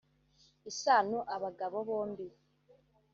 [0.69, 2.25] Isano abagabo bombi